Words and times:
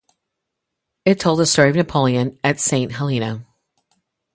It 1.05 1.19
told 1.19 1.37
the 1.37 1.45
story 1.45 1.69
of 1.69 1.75
Napoleon 1.75 2.39
at 2.43 2.59
Saint 2.59 2.91
Helena. 2.93 3.45